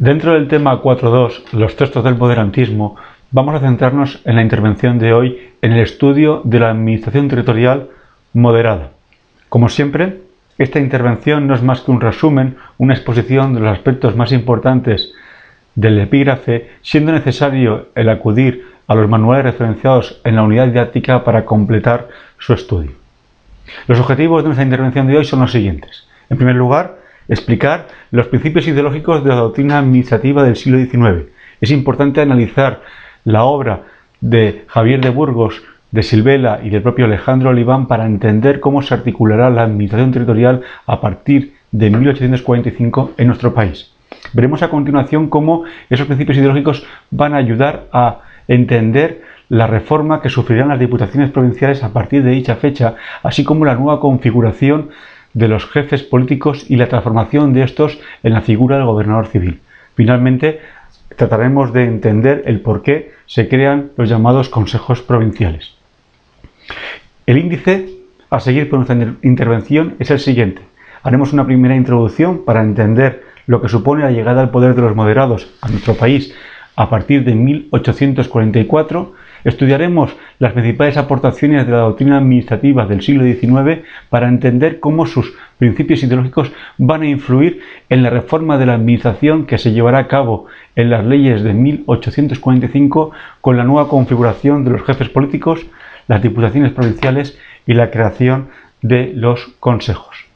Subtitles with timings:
[0.00, 2.96] Dentro del tema 4.2, los textos del moderantismo,
[3.32, 7.90] vamos a centrarnos en la intervención de hoy en el estudio de la administración territorial
[8.32, 8.92] moderada.
[9.50, 10.22] Como siempre,
[10.56, 15.12] esta intervención no es más que un resumen, una exposición de los aspectos más importantes
[15.74, 21.44] del epígrafe, siendo necesario el acudir a los manuales referenciados en la unidad didáctica para
[21.44, 22.08] completar
[22.38, 22.92] su estudio.
[23.86, 26.08] Los objetivos de nuestra intervención de hoy son los siguientes.
[26.30, 26.99] En primer lugar,
[27.30, 31.30] explicar los principios ideológicos de la doctrina administrativa del siglo XIX.
[31.60, 32.82] Es importante analizar
[33.24, 33.84] la obra
[34.20, 35.62] de Javier de Burgos,
[35.92, 40.62] de Silvela y del propio Alejandro Oliván para entender cómo se articulará la administración territorial
[40.86, 43.92] a partir de 1845 en nuestro país.
[44.32, 50.28] Veremos a continuación cómo esos principios ideológicos van a ayudar a entender la reforma que
[50.28, 54.90] sufrirán las diputaciones provinciales a partir de dicha fecha, así como la nueva configuración
[55.34, 59.60] de los jefes políticos y la transformación de estos en la figura del gobernador civil.
[59.94, 60.60] Finalmente,
[61.16, 65.74] trataremos de entender el por qué se crean los llamados consejos provinciales.
[67.26, 67.88] El índice
[68.30, 70.62] a seguir por nuestra intervención es el siguiente.
[71.02, 74.94] Haremos una primera introducción para entender lo que supone la llegada al poder de los
[74.94, 76.34] moderados a nuestro país
[76.76, 79.12] a partir de 1844
[79.44, 85.34] Estudiaremos las principales aportaciones de la doctrina administrativa del siglo XIX para entender cómo sus
[85.58, 90.08] principios ideológicos van a influir en la reforma de la administración que se llevará a
[90.08, 90.46] cabo
[90.76, 95.66] en las leyes de 1845 con la nueva configuración de los jefes políticos,
[96.06, 98.48] las diputaciones provinciales y la creación
[98.82, 100.26] de los consejos.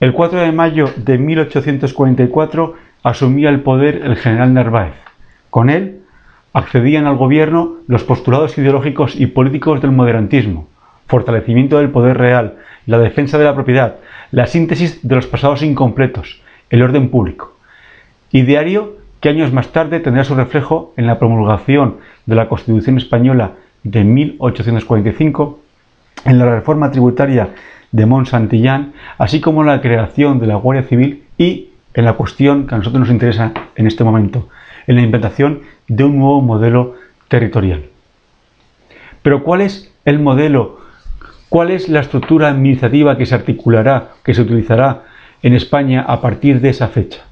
[0.00, 4.94] El 4 de mayo de 1844 asumía el poder el general Narváez.
[5.50, 5.99] Con él
[6.52, 10.68] accedían al gobierno los postulados ideológicos y políticos del moderantismo,
[11.06, 12.56] fortalecimiento del poder real,
[12.86, 13.96] la defensa de la propiedad,
[14.30, 16.40] la síntesis de los pasados incompletos,
[16.70, 17.54] el orden público.
[18.32, 23.52] Ideario que años más tarde tendrá su reflejo en la promulgación de la Constitución española
[23.82, 25.60] de 1845,
[26.24, 27.50] en la reforma tributaria
[27.92, 32.66] de Mont-Santillán, así como en la creación de la Guardia Civil y en la cuestión
[32.66, 34.48] que a nosotros nos interesa en este momento,
[34.86, 36.94] en la implantación de un nuevo modelo
[37.28, 37.84] territorial.
[39.22, 40.80] Pero ¿cuál es el modelo?
[41.48, 45.02] ¿Cuál es la estructura administrativa que se articulará, que se utilizará
[45.42, 47.22] en España a partir de esa fecha?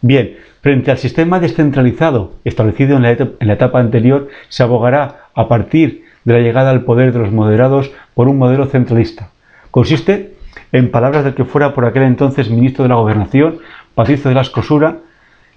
[0.00, 3.10] Bien, frente al sistema descentralizado establecido en la,
[3.54, 8.28] etapa anterior, se abogará a partir de la llegada al poder de los moderados por
[8.28, 9.30] un modelo centralista.
[9.70, 10.34] Consiste,
[10.72, 13.58] en palabras del que fuera por aquel entonces ministro de la Gobernación,
[13.94, 14.98] Patricio de la Escosura,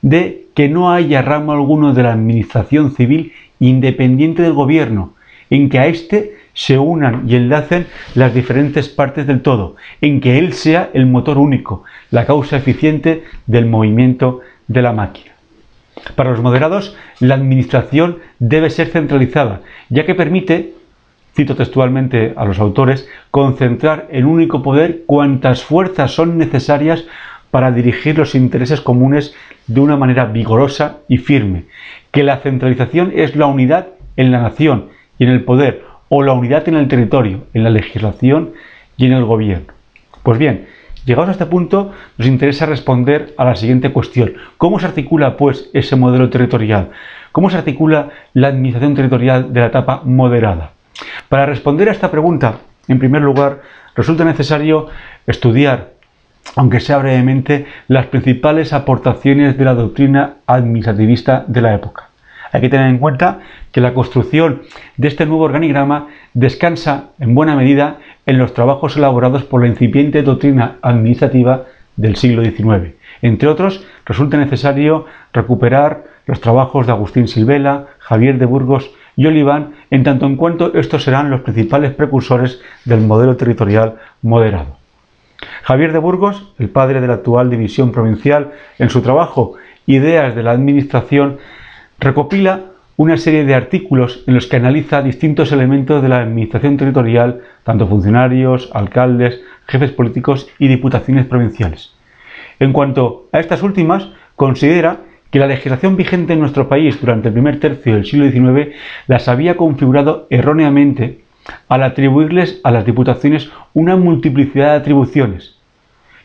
[0.01, 5.13] de que no haya ramo alguno de la administración civil independiente del gobierno,
[5.49, 7.85] en que a éste se unan y enlacen
[8.15, 13.23] las diferentes partes del todo, en que él sea el motor único, la causa eficiente
[13.45, 15.33] del movimiento de la máquina.
[16.15, 20.73] Para los moderados, la administración debe ser centralizada, ya que permite,
[21.35, 27.05] cito textualmente a los autores, concentrar en único poder cuantas fuerzas son necesarias
[27.51, 29.33] para dirigir los intereses comunes
[29.67, 31.65] de una manera vigorosa y firme,
[32.11, 34.87] que la centralización es la unidad en la nación
[35.17, 38.53] y en el poder, o la unidad en el territorio, en la legislación
[38.97, 39.73] y en el gobierno.
[40.23, 40.67] Pues bien,
[41.05, 44.33] llegados a este punto, nos interesa responder a la siguiente cuestión.
[44.57, 46.89] ¿Cómo se articula, pues, ese modelo territorial?
[47.31, 50.71] ¿Cómo se articula la administración territorial de la etapa moderada?
[51.29, 53.61] Para responder a esta pregunta, en primer lugar,
[53.95, 54.87] resulta necesario
[55.27, 55.96] estudiar
[56.55, 62.09] aunque sea brevemente, las principales aportaciones de la doctrina administrativista de la época.
[62.51, 63.39] Hay que tener en cuenta
[63.71, 64.63] que la construcción
[64.95, 70.23] de este nuevo organigrama descansa en buena medida en los trabajos elaborados por la incipiente
[70.23, 71.63] doctrina administrativa
[71.95, 72.95] del siglo XIX.
[73.21, 79.73] Entre otros, resulta necesario recuperar los trabajos de Agustín Silvela, Javier de Burgos y Oliván,
[79.89, 84.76] en tanto en cuanto estos serán los principales precursores del modelo territorial moderado.
[85.63, 89.55] Javier de Burgos, el padre de la actual división provincial, en su trabajo
[89.85, 91.37] Ideas de la Administración,
[91.99, 92.65] recopila
[92.97, 97.87] una serie de artículos en los que analiza distintos elementos de la administración territorial, tanto
[97.87, 101.93] funcionarios, alcaldes, jefes políticos y diputaciones provinciales.
[102.59, 107.33] En cuanto a estas últimas, considera que la legislación vigente en nuestro país durante el
[107.33, 108.75] primer tercio del siglo XIX
[109.07, 111.21] las había configurado erróneamente
[111.67, 115.55] al atribuirles a las diputaciones una multiplicidad de atribuciones,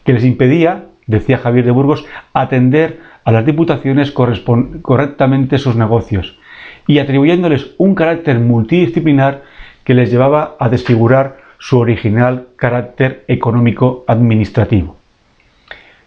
[0.05, 6.39] que les impedía, decía Javier de Burgos, atender a las diputaciones correctamente sus negocios
[6.87, 9.43] y atribuyéndoles un carácter multidisciplinar
[9.85, 14.97] que les llevaba a desfigurar su original carácter económico administrativo.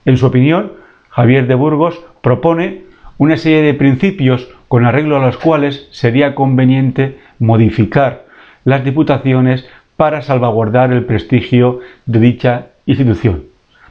[0.03, 0.73] En su opinión,
[1.09, 2.83] Javier de Burgos propone
[3.17, 8.24] una serie de principios con arreglo a los cuales sería conveniente modificar
[8.65, 9.65] las diputaciones
[9.95, 13.43] para salvaguardar el prestigio de dicha institución.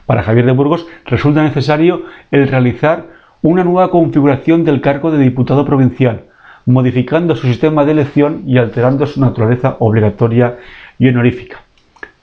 [0.05, 3.07] Para Javier de Burgos resulta necesario el realizar
[3.41, 6.25] una nueva configuración del cargo de diputado provincial,
[6.65, 10.57] modificando su sistema de elección y alterando su naturaleza obligatoria
[10.99, 11.61] y honorífica.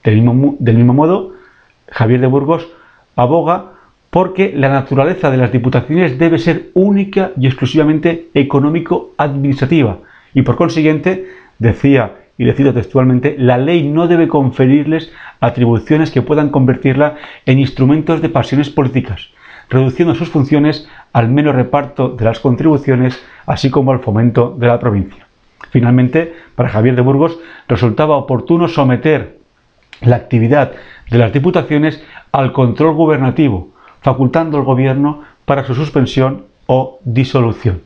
[0.03, 1.33] Del mismo, modo,
[1.89, 2.67] Javier de Burgos
[3.15, 3.71] aboga
[4.09, 9.99] porque la naturaleza de las diputaciones debe ser única y exclusivamente económico-administrativa
[10.33, 11.27] y por consiguiente,
[11.59, 17.15] decía y le cito textualmente, la ley no debe conferirles atribuciones que puedan convertirla
[17.45, 19.29] en instrumentos de pasiones políticas,
[19.69, 24.79] reduciendo sus funciones al menos reparto de las contribuciones, así como al fomento de la
[24.79, 25.27] provincia.
[25.69, 29.37] Finalmente, para Javier de Burgos resultaba oportuno someter
[30.01, 30.73] la actividad
[31.09, 33.69] de las diputaciones al control gubernativo,
[34.01, 37.81] facultando al gobierno para su suspensión o disolución.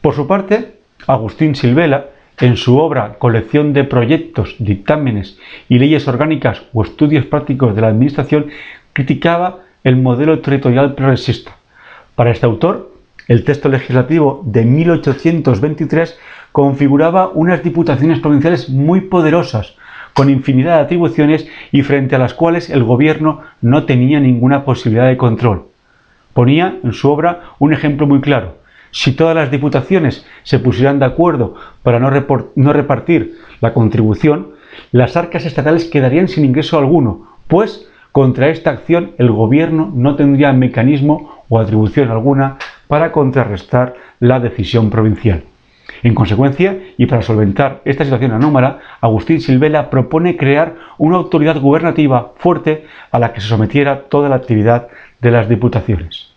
[0.00, 2.06] Por su parte, Agustín Silvela,
[2.40, 5.38] en su obra Colección de proyectos, dictámenes
[5.68, 8.46] y leyes orgánicas o estudios prácticos de la Administración,
[8.92, 11.56] criticaba el modelo territorial progresista.
[12.14, 12.92] Para este autor,
[13.28, 16.18] el texto legislativo de 1823
[16.52, 19.76] configuraba unas diputaciones provinciales muy poderosas,
[20.14, 25.06] con infinidad de atribuciones y frente a las cuales el gobierno no tenía ninguna posibilidad
[25.06, 25.66] de control.
[26.32, 28.59] Ponía en su obra un ejemplo muy claro.
[28.92, 32.10] Si todas las diputaciones se pusieran de acuerdo para no,
[32.72, 34.48] repartir la contribución,
[34.92, 40.52] las arcas estatales quedarían sin ingreso alguno, pues contra esta acción el gobierno no tendría
[40.52, 42.56] mecanismo o atribución alguna
[42.88, 45.44] para contrarrestar la decisión provincial.
[46.02, 52.32] En consecuencia, y para solventar esta situación anómala, Agustín Silvela propone crear una autoridad gubernativa
[52.36, 54.88] fuerte a la que se sometiera toda la actividad
[55.20, 56.29] de las diputaciones.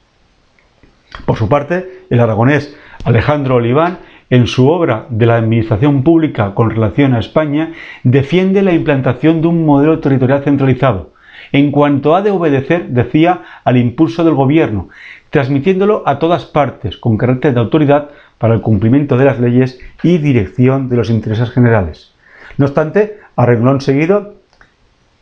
[1.25, 2.75] Por su parte, el aragonés
[3.05, 3.99] Alejandro Oliván,
[4.29, 7.73] en su obra de la Administración Pública con relación a España,
[8.03, 11.13] defiende la implantación de un modelo territorial centralizado,
[11.51, 14.89] en cuanto ha de obedecer, decía, al impulso del gobierno,
[15.29, 20.17] transmitiéndolo a todas partes, con carácter de autoridad para el cumplimiento de las leyes y
[20.17, 22.13] dirección de los intereses generales.
[22.57, 24.35] No obstante, a renglón seguido,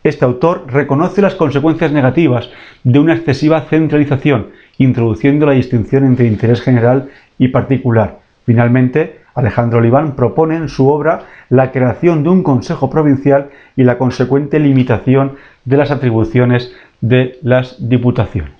[0.03, 2.49] este autor reconoce las consecuencias negativas
[2.83, 4.47] de una excesiva centralización,
[4.83, 8.19] introduciendo la distinción entre interés general y particular.
[8.45, 13.97] Finalmente, Alejandro Oliván propone en su obra la creación de un Consejo Provincial y la
[13.97, 15.35] consecuente limitación
[15.65, 18.53] de las atribuciones de las diputaciones.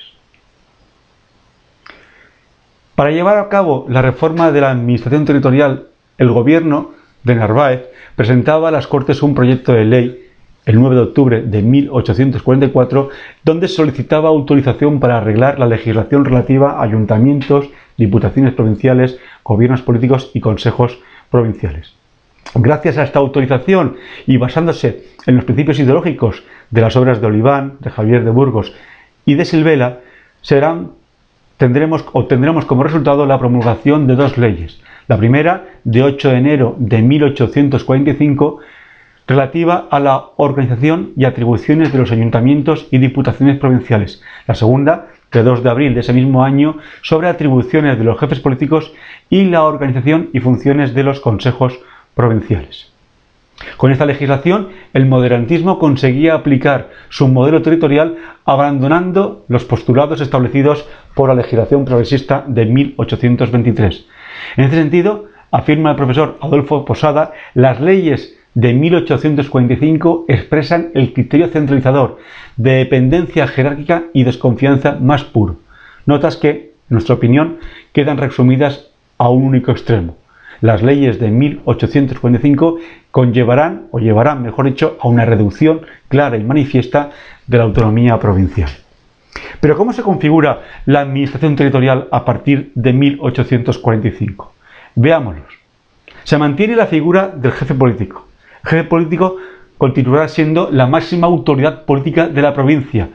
[2.96, 5.88] Para llevar a cabo la reforma de la Administración Territorial,
[6.18, 6.92] el gobierno
[7.24, 7.82] de Narváez
[8.16, 10.21] presentaba a las Cortes un proyecto de ley
[10.66, 13.10] el 9 de octubre de 1844,
[13.44, 20.40] donde solicitaba autorización para arreglar la legislación relativa a ayuntamientos, diputaciones provinciales, gobiernos políticos y
[20.40, 21.00] consejos
[21.30, 21.94] provinciales.
[22.56, 23.96] Gracias a esta autorización
[24.28, 28.74] y basándose en los principios ideológicos de las obras de Oliván, de Javier de Burgos
[29.26, 30.00] y de Silvela,
[30.42, 30.92] serán,
[31.58, 34.82] tendremos, obtendremos como resultado la promulgación de dos leyes.
[35.08, 38.60] La primera, de 8 de enero de 1845,
[39.32, 44.22] relativa a la organización y atribuciones de los ayuntamientos y diputaciones provinciales.
[44.46, 48.42] La segunda, de 2 de abril de ese mismo año, sobre atribuciones de los jefes
[48.42, 48.94] políticos
[49.30, 51.80] y la organización y funciones de los consejos
[52.14, 52.92] provinciales.
[53.78, 60.86] Con esta legislación, el moderantismo conseguía aplicar su modelo territorial abandonando los postulados establecidos
[61.16, 64.06] por la legislación progresista de 1823.
[64.58, 71.48] En este sentido, afirma el profesor Adolfo Posada, las leyes de 1845 expresan el criterio
[71.48, 72.18] centralizador
[72.58, 75.58] de dependencia jerárquica y desconfianza más puro.
[76.06, 77.58] Notas que, en nuestra opinión,
[77.94, 80.18] quedan resumidas a un único extremo.
[80.60, 82.78] Las leyes de 1845
[83.10, 87.12] conllevarán, o llevarán, mejor dicho, a una reducción clara y manifiesta
[87.48, 88.70] de la autonomía provincial.
[89.60, 94.54] Pero ¿cómo se configura la administración territorial a partir de 1845?
[94.96, 95.54] Veámoslos.
[96.24, 98.28] Se mantiene la figura del jefe político,
[98.64, 99.38] jefe político
[99.78, 103.10] continuará siendo la máxima autoridad política de la provincia,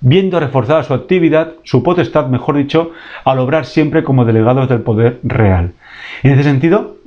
[0.00, 2.92] viendo reforzada su actividad, su potestad, mejor dicho,
[3.24, 5.72] al obrar siempre como delegados del poder real.
[6.22, 6.98] En ese sentido,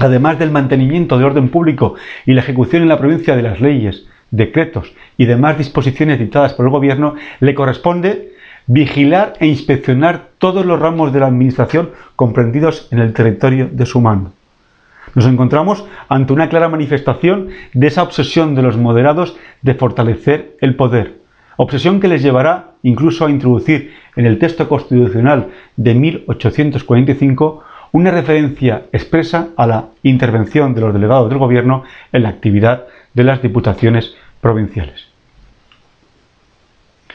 [0.00, 1.94] además del mantenimiento de orden público
[2.26, 6.66] y la ejecución en la provincia de las leyes, decretos y demás disposiciones dictadas por
[6.66, 8.32] el gobierno, le corresponde
[8.66, 14.00] vigilar e inspeccionar todos los ramos de la administración comprendidos en el territorio de su
[14.00, 14.32] mando.
[15.14, 20.74] Nos encontramos ante una clara manifestación de esa obsesión de los moderados de fortalecer el
[20.74, 21.18] poder,
[21.56, 28.86] obsesión que les llevará incluso a introducir en el texto constitucional de 1845 una referencia
[28.92, 34.16] expresa a la intervención de los delegados del Gobierno en la actividad de las diputaciones
[34.40, 35.06] provinciales.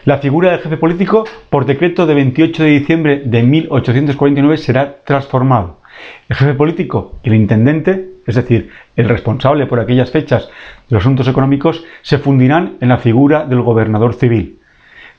[0.06, 5.79] La figura del jefe político, por decreto de 28 de diciembre de 1849, será transformado.
[6.28, 11.04] El jefe político y el intendente, es decir, el responsable por aquellas fechas de los
[11.04, 14.60] asuntos económicos, se fundirán en la figura del gobernador civil.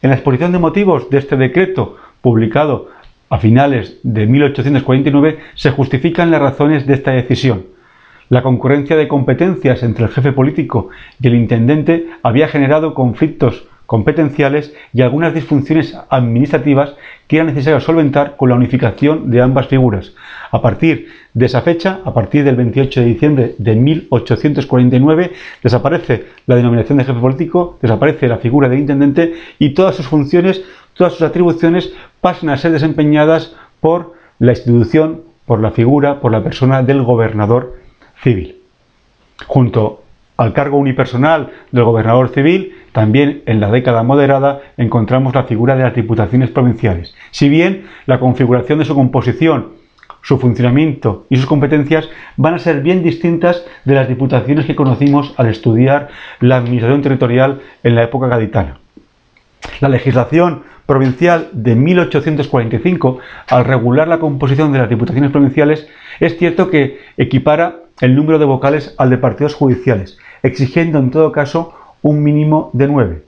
[0.03, 2.89] En la exposición de motivos de este decreto, publicado
[3.29, 7.67] a finales de 1849, se justifican las razones de esta decisión.
[8.29, 14.73] La concurrencia de competencias entre el jefe político y el intendente había generado conflictos competenciales
[14.93, 16.95] y algunas disfunciones administrativas
[17.27, 20.13] que era necesario solventar con la unificación de ambas figuras.
[20.53, 25.33] A partir de esa fecha, a partir del 28 de diciembre de 1849,
[25.65, 30.63] desaparece la denominación de jefe político, desaparece la figura de intendente y todas sus funciones,
[30.95, 36.45] todas sus atribuciones pasan a ser desempeñadas por la institución, por la figura, por la
[36.45, 37.75] persona del gobernador
[38.23, 38.55] civil.
[39.49, 40.05] Junto
[40.37, 45.85] al cargo unipersonal del gobernador civil, también en la década moderada encontramos la figura de
[45.85, 47.15] las diputaciones provinciales.
[47.31, 49.81] Si bien la configuración de su composición,
[50.23, 55.35] su funcionamiento y sus competencias van a ser bien distintas de las diputaciones que conocimos
[55.37, 56.09] al estudiar
[56.41, 58.79] la administración territorial en la época gaditana.
[59.81, 63.19] La legislación provincial de 1845,
[63.49, 65.87] al regular la composición de las diputaciones provinciales,
[66.19, 71.33] es cierto que equipara el número de vocales al de partidos judiciales, exigiendo en todo
[71.33, 73.23] caso un mínimo de nueve.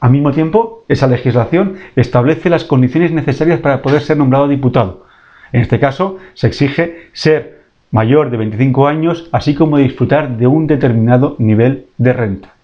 [0.00, 5.06] Al mismo tiempo, esa legislación establece las condiciones necesarias para poder ser nombrado diputado.
[5.52, 10.66] En este caso, se exige ser mayor de 25 años, así como disfrutar de un
[10.66, 12.54] determinado nivel de renta.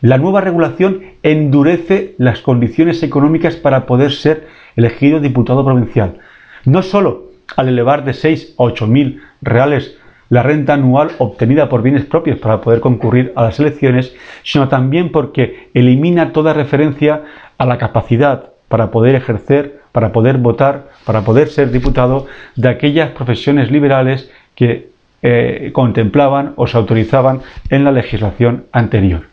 [0.00, 6.18] La nueva regulación endurece las condiciones económicas para poder ser elegido diputado provincial.
[6.64, 9.96] No solo al elevar de 6 a 8 mil reales
[10.32, 15.12] la renta anual obtenida por bienes propios para poder concurrir a las elecciones, sino también
[15.12, 17.24] porque elimina toda referencia
[17.58, 23.10] a la capacidad para poder ejercer, para poder votar, para poder ser diputado de aquellas
[23.10, 24.88] profesiones liberales que
[25.20, 29.26] eh, contemplaban o se autorizaban en la legislación anterior.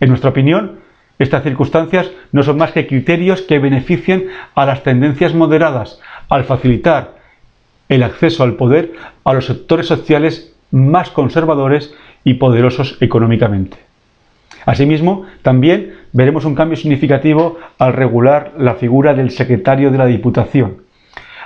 [0.00, 0.78] En nuestra opinión,
[1.18, 4.22] estas circunstancias no son más que criterios que benefician
[4.54, 6.00] a las tendencias moderadas
[6.30, 7.23] al facilitar
[7.88, 8.92] el acceso al poder
[9.24, 13.76] a los sectores sociales más conservadores y poderosos económicamente.
[14.66, 20.78] Asimismo, también veremos un cambio significativo al regular la figura del secretario de la Diputación.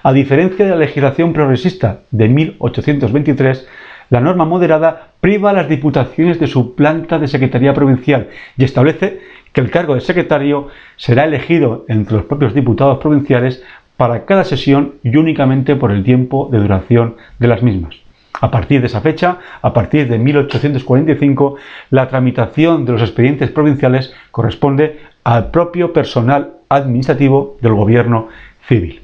[0.03, 3.67] A diferencia de la legislación progresista de 1823,
[4.11, 9.21] la norma moderada priva a las diputaciones de su planta de secretaría provincial y establece
[9.53, 13.63] que el cargo de secretario será elegido entre los propios diputados provinciales
[13.99, 17.97] para cada sesión y únicamente por el tiempo de duración de las mismas.
[18.41, 21.57] A partir de esa fecha, a partir de 1845,
[21.91, 28.29] la tramitación de los expedientes provinciales corresponde al propio personal administrativo del gobierno
[28.69, 29.03] civil.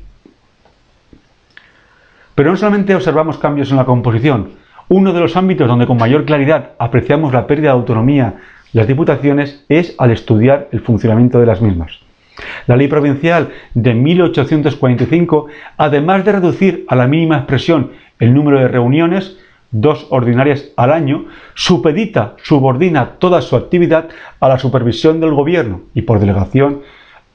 [2.36, 4.52] Pero no solamente observamos cambios en la composición,
[4.88, 8.34] uno de los ámbitos donde con mayor claridad apreciamos la pérdida de autonomía
[8.72, 12.03] de las diputaciones es al estudiar el funcionamiento de las mismas.
[12.66, 18.68] La ley provincial de 1845, además de reducir a la mínima expresión el número de
[18.68, 19.36] reuniones,
[19.70, 24.08] dos ordinarias al año, supedita, subordina toda su actividad
[24.40, 26.82] a la supervisión del gobierno y por delegación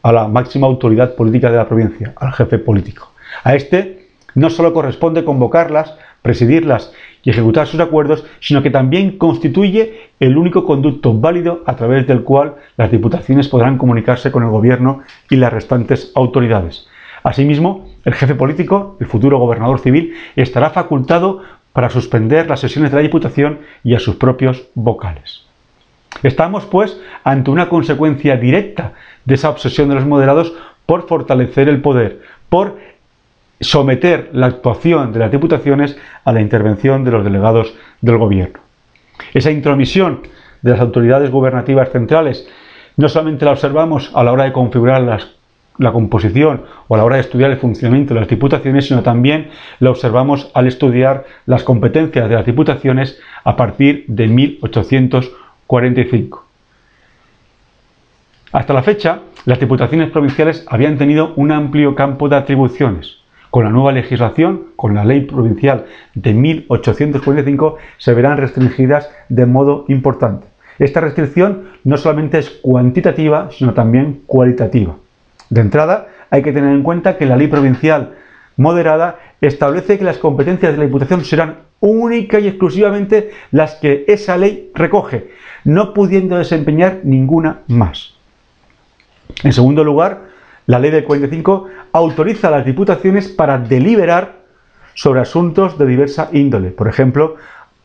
[0.01, 3.12] a la máxima autoridad política de la provincia, al jefe político.
[3.44, 10.10] A este no solo corresponde convocarlas, presidirlas y ejecutar sus acuerdos, sino que también constituye
[10.20, 15.02] el único conducto válido a través del cual las diputaciones podrán comunicarse con el gobierno
[15.30, 16.88] y las restantes autoridades.
[17.24, 21.42] Asimismo, el jefe político, el futuro gobernador civil, estará facultado
[21.74, 25.44] para suspender las sesiones de la Diputación y a sus propios vocales.
[26.24, 28.94] Estamos, pues, ante una consecuencia directa
[29.26, 30.54] de esa obsesión de los moderados
[30.86, 32.80] por fortalecer el poder, por
[33.60, 38.60] someter la actuación de las diputaciones a la intervención de los delegados del gobierno.
[39.34, 40.22] Esa intromisión
[40.62, 42.48] de las autoridades gubernativas centrales
[42.98, 45.01] no solamente la observamos a la hora de configurar
[45.78, 49.50] la composición o a la hora de estudiar el funcionamiento de las diputaciones, sino también
[49.80, 56.46] la observamos al estudiar las competencias de las diputaciones a partir de 1845.
[58.51, 63.70] Hasta la fecha, las diputaciones provinciales habían tenido un amplio campo de atribuciones, con la
[63.72, 70.48] nueva legislación, con la ley provincial de 1845, se verán restringidas de modo importante.
[70.77, 74.96] Esta restricción no solamente es cuantitativa, sino también cualitativa.
[75.50, 78.13] De entrada, hay que tener en cuenta que la ley provincial
[78.56, 84.38] moderada establece que las competencias de la Diputación serán única y exclusivamente las que esa
[84.38, 85.32] ley recoge,
[85.63, 88.13] no pudiendo desempeñar ninguna más.
[89.44, 90.28] En segundo lugar,
[90.70, 94.36] la ley del 45 autoriza a las diputaciones para deliberar
[94.94, 97.38] sobre asuntos de diversa índole, por ejemplo,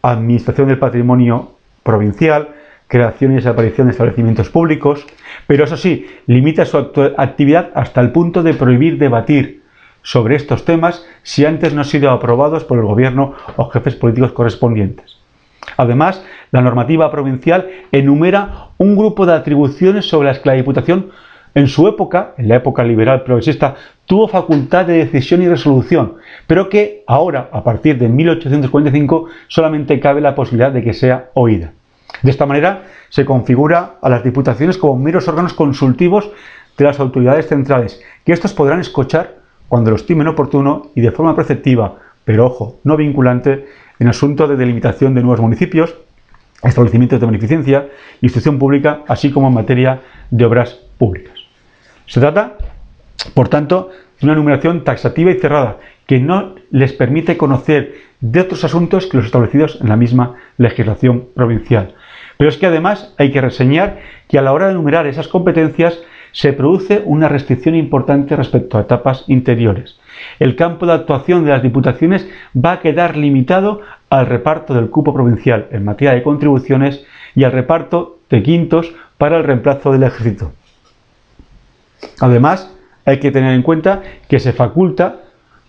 [0.03, 2.51] administración del patrimonio provincial,
[2.87, 5.07] creación y desaparición de establecimientos públicos,
[5.47, 6.77] pero eso sí, limita su
[7.17, 9.63] actividad hasta el punto de prohibir debatir
[10.03, 14.33] sobre estos temas si antes no han sido aprobados por el gobierno o jefes políticos
[14.33, 15.17] correspondientes.
[15.79, 21.13] Además, la normativa provincial enumera un grupo de atribuciones sobre las que la Diputación
[21.55, 26.15] en su época, en la época liberal progresista, tuvo facultad de decisión y resolución,
[26.47, 31.73] pero que ahora, a partir de 1845, solamente cabe la posibilidad de que sea oída.
[32.23, 36.31] De esta manera, se configura a las diputaciones como meros órganos consultivos
[36.77, 39.37] de las autoridades centrales, que estos podrán escuchar
[39.69, 43.67] cuando lo estimen oportuno y de forma preceptiva, pero ojo, no vinculante,
[44.01, 45.97] en asuntos de delimitación de nuevos municipios,
[46.63, 47.89] establecimientos de beneficencia,
[48.21, 51.44] instrucción pública, así como en materia de obras públicas.
[52.07, 52.59] Se trata,
[53.35, 58.65] por tanto, de una numeración taxativa y cerrada que no les permite conocer de otros
[58.65, 61.95] asuntos que los establecidos en la misma legislación provincial.
[62.37, 65.99] Pero es que además hay que reseñar que a la hora de enumerar esas competencias
[66.33, 69.97] se produce una restricción importante respecto a etapas interiores.
[70.41, 75.15] El campo de actuación de las diputaciones va a quedar limitado al reparto del cupo
[75.15, 77.05] provincial en materia de contribuciones
[77.37, 80.53] y al reparto de quintos para el reemplazo del ejército.
[82.21, 82.71] Además,
[83.05, 85.21] hay que tener en cuenta que se faculta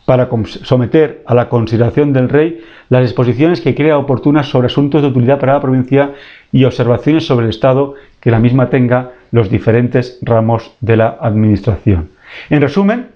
[0.06, 5.08] para someter a la consideración del rey las disposiciones que crea oportunas sobre asuntos de
[5.08, 6.14] utilidad para la provincia
[6.52, 12.10] y observaciones sobre el Estado que la misma tenga los diferentes ramos de la Administración.
[12.50, 13.08] En resumen,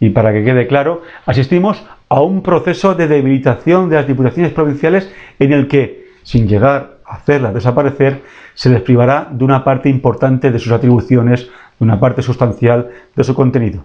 [0.00, 5.12] y para que quede claro, asistimos a un proceso de debilitación de las diputaciones provinciales
[5.38, 8.22] en el que, sin llegar a hacerlas desaparecer,
[8.54, 11.48] se les privará de una parte importante de sus atribuciones,
[11.80, 13.84] una parte sustancial de su contenido.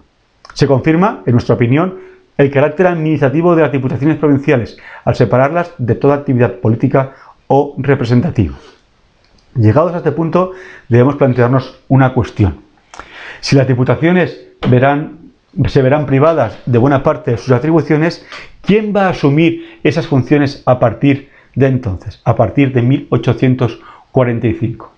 [0.54, 1.98] Se confirma, en nuestra opinión,
[2.36, 7.12] el carácter administrativo de las diputaciones provinciales, al separarlas de toda actividad política
[7.46, 8.56] o representativa.
[9.54, 10.52] Llegados a este punto,
[10.88, 12.56] debemos plantearnos una cuestión.
[13.40, 14.48] Si las diputaciones
[15.68, 18.26] se verán privadas de buena parte de sus atribuciones,
[18.62, 24.93] ¿quién va a asumir esas funciones a partir de entonces, a partir de 1845?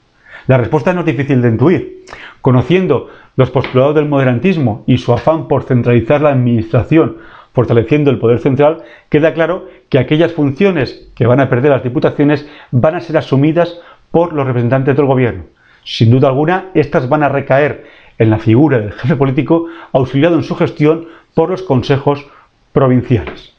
[0.47, 2.05] La respuesta no es difícil de intuir.
[2.41, 7.17] Conociendo los postulados del moderantismo y su afán por centralizar la administración,
[7.53, 12.49] fortaleciendo el poder central, queda claro que aquellas funciones que van a perder las diputaciones
[12.71, 13.79] van a ser asumidas
[14.11, 15.45] por los representantes del gobierno.
[15.85, 17.87] Sin duda alguna, estas van a recaer
[18.19, 22.27] en la figura del jefe político auxiliado en su gestión por los consejos
[22.73, 23.53] provinciales.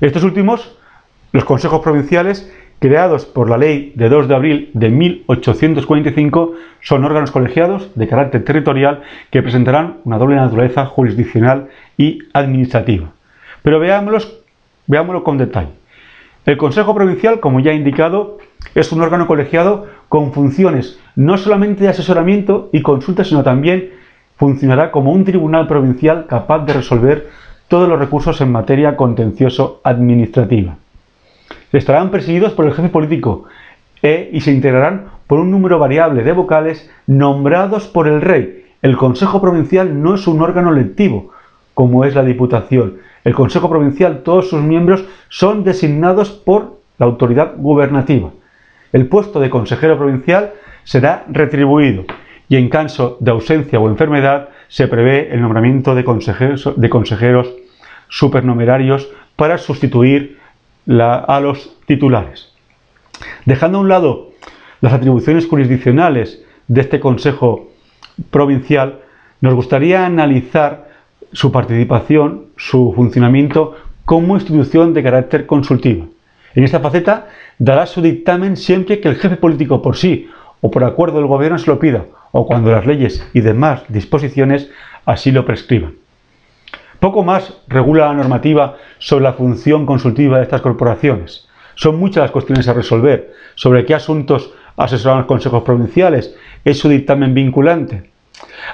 [0.00, 0.76] Estos últimos,
[1.32, 7.30] los consejos provinciales, creados por la ley de 2 de abril de 1845, son órganos
[7.30, 13.12] colegiados de carácter territorial que presentarán una doble naturaleza jurisdiccional y administrativa.
[13.62, 15.70] Pero veámoslo con detalle.
[16.46, 18.36] El Consejo Provincial, como ya he indicado,
[18.74, 23.90] es un órgano colegiado con funciones no solamente de asesoramiento y consulta, sino también
[24.36, 27.30] funcionará como un tribunal provincial capaz de resolver
[27.68, 30.76] todos los recursos en materia contencioso administrativa.
[31.78, 33.44] Estarán presididos por el jefe político
[34.02, 38.66] e, y se integrarán por un número variable de vocales nombrados por el rey.
[38.80, 41.32] El Consejo Provincial no es un órgano lectivo,
[41.74, 42.98] como es la Diputación.
[43.24, 48.30] El Consejo Provincial, todos sus miembros son designados por la autoridad gubernativa.
[48.92, 50.52] El puesto de consejero provincial
[50.84, 52.04] será retribuido
[52.48, 57.52] y en caso de ausencia o enfermedad se prevé el nombramiento de consejeros, de consejeros
[58.08, 60.38] supernumerarios para sustituir
[60.86, 62.52] a los titulares.
[63.44, 64.30] Dejando a un lado
[64.80, 67.70] las atribuciones jurisdiccionales de este Consejo
[68.30, 69.00] Provincial,
[69.40, 70.88] nos gustaría analizar
[71.32, 76.08] su participación, su funcionamiento como institución de carácter consultivo.
[76.54, 80.28] En esta faceta dará su dictamen siempre que el jefe político por sí
[80.60, 84.70] o por acuerdo del gobierno se lo pida, o cuando las leyes y demás disposiciones
[85.04, 85.94] así lo prescriban.
[87.04, 91.46] Poco más regula la normativa sobre la función consultiva de estas corporaciones.
[91.74, 96.88] Son muchas las cuestiones a resolver sobre qué asuntos asesoran los consejos provinciales, es su
[96.88, 98.10] dictamen vinculante.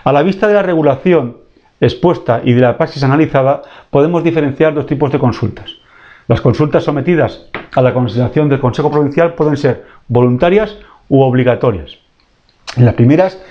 [0.04, 1.38] A la vista de la regulación
[1.80, 5.72] expuesta y de la praxis analizada, podemos diferenciar dos tipos de consultas.
[6.28, 11.98] Las consultas sometidas a la consideración del Consejo Provincial pueden ser voluntarias u obligatorias.
[12.76, 13.42] En las primeras,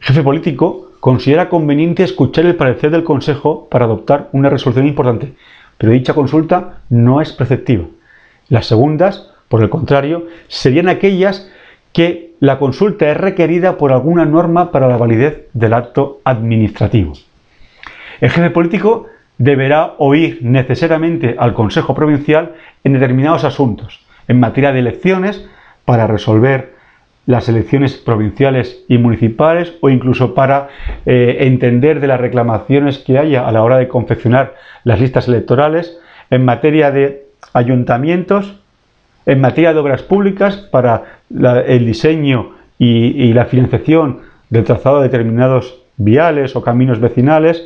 [0.00, 5.32] el jefe político considera conveniente escuchar el parecer del Consejo para adoptar una resolución importante,
[5.76, 7.86] pero dicha consulta no es preceptiva.
[8.48, 11.50] Las segundas, por el contrario, serían aquellas
[11.92, 17.14] que la consulta es requerida por alguna norma para la validez del acto administrativo.
[18.20, 19.06] El jefe político
[19.38, 25.44] deberá oír necesariamente al Consejo Provincial en determinados asuntos, en materia de elecciones,
[25.84, 26.71] para resolver
[27.26, 30.68] las elecciones provinciales y municipales o incluso para
[31.06, 34.54] eh, entender de las reclamaciones que haya a la hora de confeccionar
[34.84, 35.98] las listas electorales,
[36.30, 38.58] en materia de ayuntamientos,
[39.26, 45.78] en materia de obras públicas para el diseño y, la financiación del trazado de determinados
[45.96, 47.62] viales o caminos vecinales,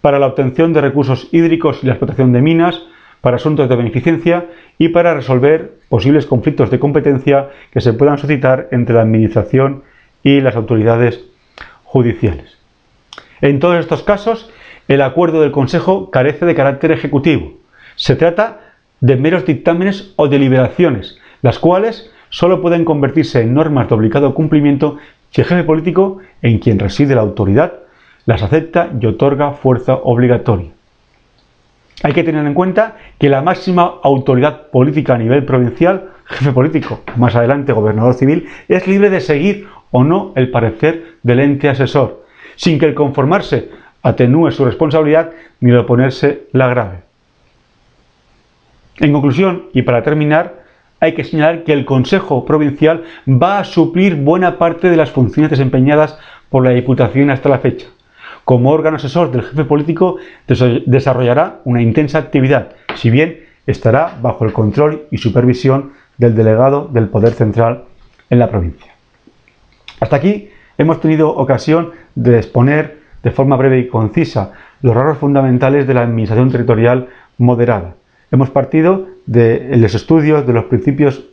[0.00, 2.82] para la obtención de recursos hídricos y la explotación de minas,
[3.24, 8.68] para asuntos de beneficencia y para resolver posibles conflictos de competencia que se puedan suscitar
[8.70, 9.82] entre la Administración
[10.22, 11.24] y las autoridades
[11.84, 12.58] judiciales.
[13.40, 14.50] En todos estos casos,
[14.88, 17.54] el acuerdo del Consejo carece de carácter ejecutivo.
[17.96, 18.60] Se trata
[19.00, 24.98] de meros dictámenes o deliberaciones, las cuales solo pueden convertirse en normas de obligado cumplimiento
[25.30, 27.72] si el jefe político, en quien reside la autoridad,
[28.26, 30.73] las acepta y otorga fuerza obligatoria.
[32.02, 37.00] Hay que tener en cuenta que la máxima autoridad política a nivel provincial, jefe político,
[37.16, 42.24] más adelante gobernador civil, es libre de seguir o no el parecer del ente asesor,
[42.56, 43.70] sin que el conformarse
[44.02, 45.30] atenúe su responsabilidad
[45.60, 46.98] ni el oponerse la grave.
[48.98, 50.64] En conclusión, y para terminar,
[51.00, 55.50] hay que señalar que el Consejo Provincial va a suplir buena parte de las funciones
[55.50, 57.86] desempeñadas por la Diputación hasta la fecha.
[58.44, 64.52] Como órgano asesor del jefe político desarrollará una intensa actividad, si bien estará bajo el
[64.52, 67.84] control y supervisión del delegado del Poder Central
[68.30, 68.92] en la provincia.
[70.00, 74.52] Hasta aquí hemos tenido ocasión de exponer de forma breve y concisa
[74.82, 77.94] los rasgos fundamentales de la administración territorial moderada
[78.34, 81.24] hemos partido de los estudios de los principios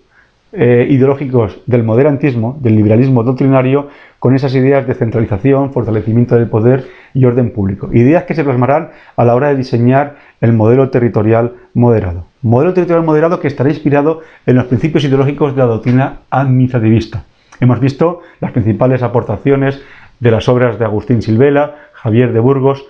[0.54, 3.89] eh, ideológicos del moderantismo, del liberalismo doctrinario,
[4.22, 7.90] con esas ideas de centralización, fortalecimiento del poder y orden público.
[7.92, 12.28] Ideas que se plasmarán a la hora de diseñar el modelo territorial moderado.
[12.44, 17.24] Modelo territorial moderado que estará inspirado en los principios ideológicos de la doctrina administrativista.
[17.60, 19.82] Hemos visto las principales aportaciones
[20.20, 22.86] de las obras de Agustín Silvela, Javier de Burgos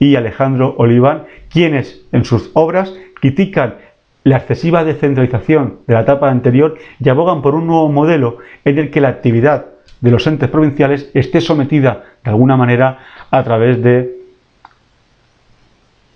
[0.00, 3.76] y Alejandro Oliván, quienes en sus obras critican
[4.24, 8.90] la excesiva descentralización de la etapa anterior y abogan por un nuevo modelo en el
[8.90, 9.66] que la actividad
[10.04, 12.98] de los entes provinciales esté sometida de alguna manera
[13.30, 14.18] a través de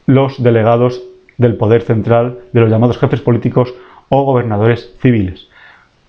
[0.04, 1.02] los delegados
[1.38, 3.72] del poder central, de los llamados jefes políticos
[4.10, 5.48] o gobernadores civiles.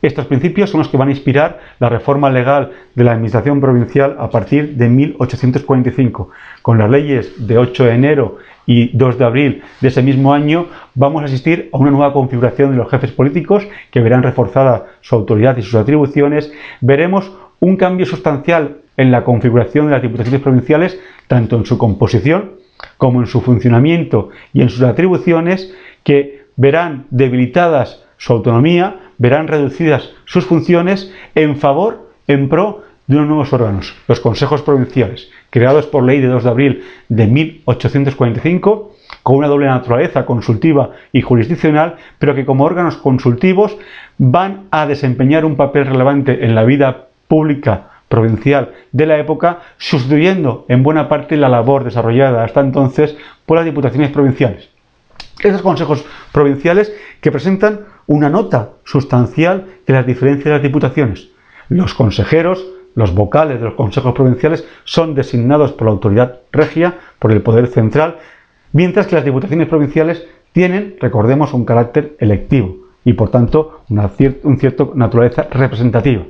[0.02, 4.18] Estos principios son los que van a inspirar la reforma legal de la Administración provincial
[4.20, 6.32] a partir de 1845.
[6.62, 10.68] Con las leyes de 8 de enero y 2 de abril de ese mismo año
[10.96, 15.15] vamos a asistir a una nueva configuración de los jefes políticos que verán reforzada su
[15.15, 16.52] autoridad y sus atribuciones.
[16.82, 22.52] Veremos un cambio sustancial en la configuración de las diputaciones provinciales, tanto en su composición
[22.98, 30.10] como en su funcionamiento y en sus atribuciones, que verán debilitadas su autonomía, verán reducidas
[30.26, 36.04] sus funciones en favor, en pro de unos nuevos órganos, los consejos provinciales, creados por
[36.04, 42.36] ley de 2 de abril de 1845, con una doble naturaleza consultiva y jurisdiccional, pero
[42.36, 43.78] que como órganos consultivos
[44.17, 50.65] van a desempeñar un papel relevante en la vida pública provincial de la época, sustituyendo
[50.68, 53.15] en buena parte la labor desarrollada hasta entonces
[53.46, 54.68] por las diputaciones provinciales.
[55.42, 61.30] Esos consejos provinciales que presentan una nota sustancial de las diferencias de las diputaciones.
[61.70, 62.65] Los consejeros,
[62.96, 67.68] los vocales de los consejos provinciales son designados por la autoridad regia, por el Poder
[67.68, 68.18] Central,
[68.74, 74.86] mientras que las diputaciones provinciales tienen, recordemos, un carácter electivo y por tanto una cierta
[74.96, 76.24] naturaleza representativa.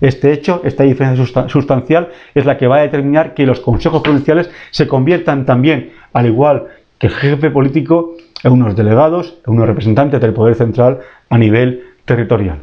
[0.00, 4.50] Este hecho, esta diferencia sustancial, es la que va a determinar que los consejos provinciales
[4.70, 6.66] se conviertan también, al igual
[6.98, 11.84] que el jefe político, en unos delegados, en unos representantes del Poder Central a nivel
[12.04, 12.58] territorial.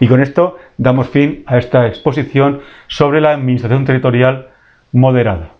[0.00, 4.48] Y con esto damos fin a esta exposición sobre la administración territorial
[4.92, 5.50] moderada.